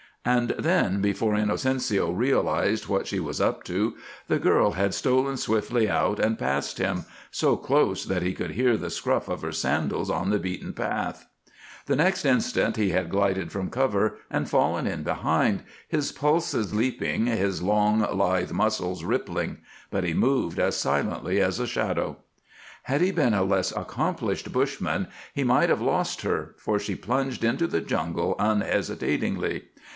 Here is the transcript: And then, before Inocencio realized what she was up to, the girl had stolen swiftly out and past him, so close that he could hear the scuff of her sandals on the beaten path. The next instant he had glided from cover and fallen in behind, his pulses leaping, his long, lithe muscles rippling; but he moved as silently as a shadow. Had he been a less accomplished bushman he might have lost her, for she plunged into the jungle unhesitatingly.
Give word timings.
And 0.25 0.49
then, 0.57 1.01
before 1.01 1.33
Inocencio 1.35 2.11
realized 2.11 2.87
what 2.87 3.07
she 3.07 3.19
was 3.19 3.39
up 3.41 3.63
to, 3.65 3.95
the 4.27 4.39
girl 4.39 4.71
had 4.71 4.93
stolen 4.95 5.37
swiftly 5.37 5.89
out 5.89 6.19
and 6.19 6.37
past 6.39 6.77
him, 6.77 7.05
so 7.31 7.55
close 7.55 8.05
that 8.05 8.21
he 8.21 8.33
could 8.33 8.51
hear 8.51 8.77
the 8.77 8.91
scuff 8.91 9.27
of 9.29 9.41
her 9.41 9.51
sandals 9.51 10.09
on 10.11 10.29
the 10.29 10.39
beaten 10.39 10.73
path. 10.73 11.27
The 11.87 11.95
next 11.95 12.25
instant 12.25 12.77
he 12.77 12.89
had 12.89 13.09
glided 13.09 13.51
from 13.51 13.71
cover 13.71 14.17
and 14.29 14.49
fallen 14.49 14.85
in 14.85 15.01
behind, 15.03 15.63
his 15.87 16.11
pulses 16.11 16.73
leaping, 16.73 17.25
his 17.27 17.61
long, 17.63 18.01
lithe 18.01 18.51
muscles 18.51 19.03
rippling; 19.03 19.57
but 19.91 20.03
he 20.03 20.13
moved 20.13 20.59
as 20.59 20.77
silently 20.77 21.39
as 21.39 21.59
a 21.59 21.67
shadow. 21.67 22.17
Had 22.83 23.01
he 23.01 23.11
been 23.11 23.33
a 23.35 23.43
less 23.43 23.71
accomplished 23.75 24.51
bushman 24.51 25.07
he 25.33 25.43
might 25.43 25.69
have 25.69 25.81
lost 25.81 26.21
her, 26.21 26.55
for 26.57 26.77
she 26.79 26.95
plunged 26.95 27.43
into 27.43 27.65
the 27.67 27.81
jungle 27.81 28.35
unhesitatingly. 28.37 29.65